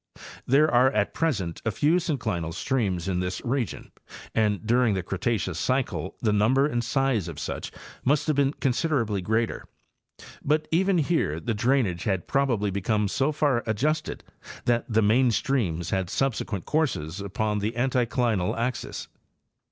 [0.47, 3.91] There are at present a few synclinal streams in this region
[4.33, 7.71] and during the Cretaceous cycle the num ber and size of such
[8.03, 9.63] must have been considerably greater;
[10.43, 14.23] but even here the drainage had probably become so far adjusted
[14.65, 19.07] that the main streams had subsequent courses upon the anti clinal axes.